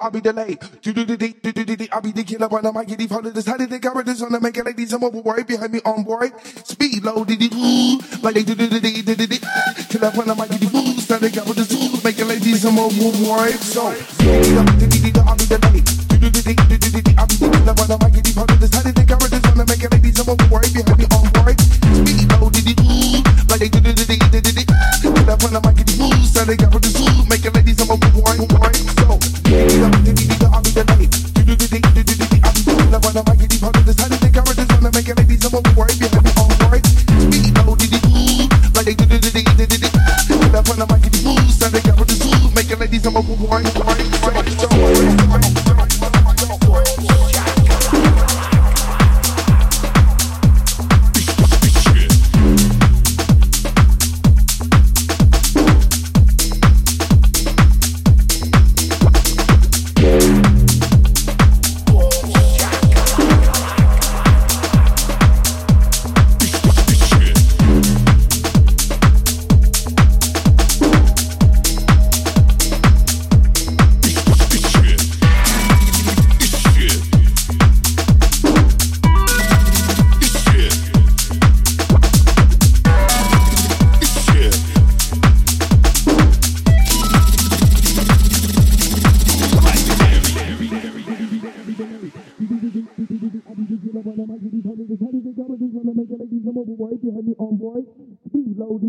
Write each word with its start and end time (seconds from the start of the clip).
I'll 0.00 0.10
be 0.10 0.20
delayed. 0.20 0.58
I'll 1.92 2.00
be 2.00 2.12
the 2.12 2.24
killer 2.26 2.48
when 2.48 2.66
I 2.66 2.70
might 2.70 2.86
get 2.88 2.98
these 2.98 3.10
hundred. 3.10 3.34
Decided 3.34 3.70
they 3.70 3.78
got 3.78 3.96
on 3.96 4.04
to 4.04 4.40
make 4.40 4.56
it 4.56 4.64
like 4.64 4.76
these. 4.76 4.92
I'm 4.92 5.04
overboard 5.04 5.46
behind 5.46 5.72
me 5.72 5.80
on 5.84 6.04
board. 6.04 6.32
Speed 6.64 7.04
low, 7.04 7.24
did 7.24 7.42
it 7.42 7.52
like 8.22 8.34
they 8.34 8.42
do 8.44 8.54
did 8.54 8.72
it 8.72 8.82
did 8.82 9.20
it. 9.20 9.42
Kill 9.88 10.04
up 10.04 10.16
when 10.16 10.30
I 10.30 10.34
might 10.34 10.50
get 10.50 10.60
these. 10.60 11.04
Started 11.04 11.34
got 11.34 11.46
this. 11.46 12.04
Make 12.04 12.18
it 12.18 12.24
like 12.24 12.40
these. 12.40 12.64
I'm 12.64 12.78
overboard. 12.78 13.52
So, 13.60 13.86
I'll 13.86 13.94
be 15.36 15.46
delayed. 15.46 15.84
I'll 17.18 17.26
be 17.26 17.36
the 17.36 17.48
killer 17.52 17.74
when 17.74 17.90
I 17.90 17.96
might 18.00 18.12
get 18.14 18.24
these 18.24 18.36
hundred. 18.36 18.60
Decided 18.60 18.94
they 18.94 19.04
these. 26.46 26.56
Started 26.56 26.58
got 26.58 26.72
this. 26.72 27.28
Make 27.28 27.44
it 27.44 27.54
like 27.54 27.64
they 38.84 38.94
do 38.94 39.06
do 39.06 39.18
do 39.18 39.30
do 39.30 39.66
do 39.66 39.78
do. 39.78 39.88
That 40.50 40.66
one 40.68 40.82
I 40.82 40.86
might 40.86 41.02
get 41.02 41.12
these. 41.12 41.52
I'm 97.08 97.34
overboard. 97.38 97.84
So. 98.56 98.80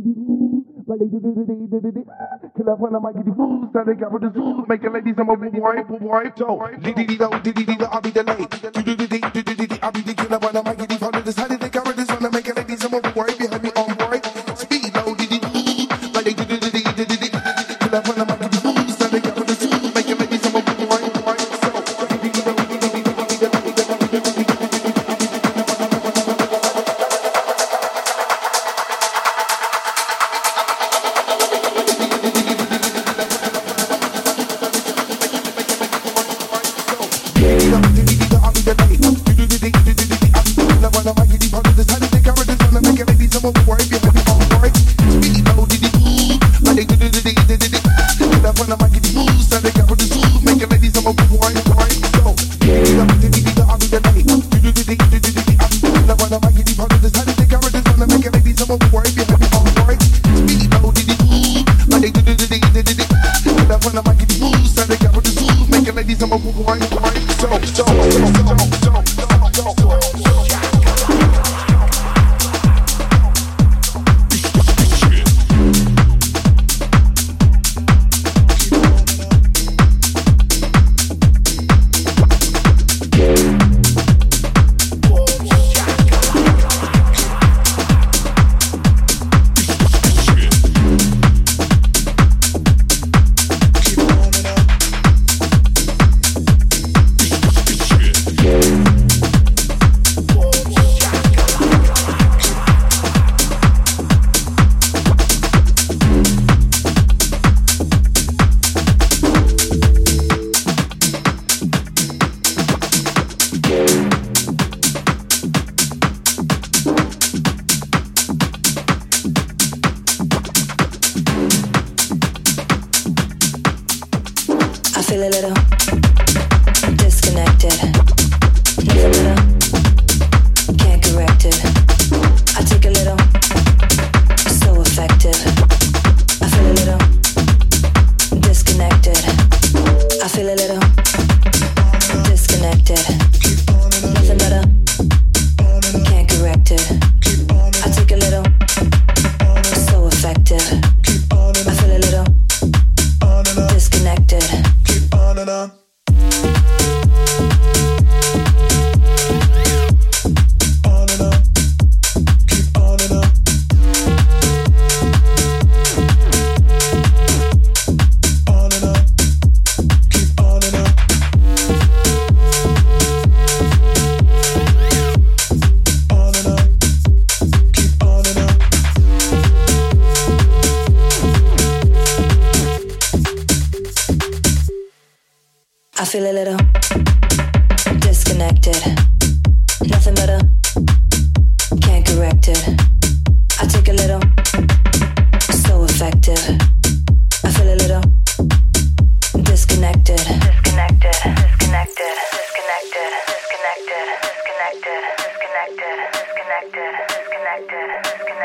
they 3.86 3.94
got 3.96 4.12
with 4.12 4.22
the 4.22 4.32
zoo, 4.34 4.66
Make 4.68 4.84
making 4.84 4.94
ladies 4.94 5.16
I'm 5.18 5.30
a 5.30 5.36
boy, 5.36 5.84
boy, 5.84 5.98
boy, 6.00 6.24
so. 6.38 6.68
Diddy 6.82 6.94
diddy 6.94 7.18
do, 7.18 7.30
diddy 7.42 7.66
diddy 7.66 7.86
I'll 7.86 8.02
be 8.02 8.12
delayed. 8.12 8.50
Diddy 8.50 8.96
diddy 8.96 9.20
diddy 9.20 9.56
diddy 9.56 9.80
I'll 9.82 9.92
be 9.92 10.02
the 10.02 10.14
killer 10.14 10.40
when 10.40 10.58
I'm 10.58 10.73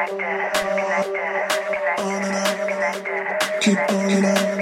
Keep 0.09 0.17
on 3.91 4.11
it 4.11 4.25
up. 4.25 4.58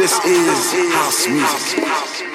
This 0.00 0.18
is 0.24 0.72
house 0.94 1.28
music. 1.28 2.29